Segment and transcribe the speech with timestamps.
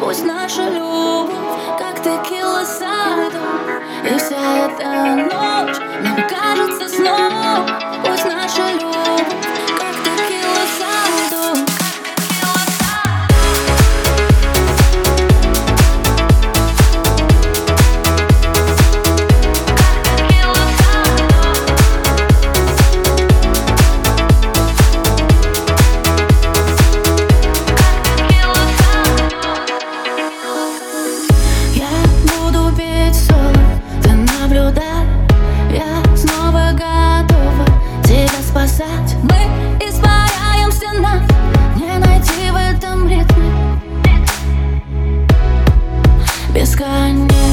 [0.00, 1.34] Пусть наша любовь,
[1.78, 3.40] как текила садом
[4.04, 5.73] И вся эта ночь
[46.64, 47.43] It's gone.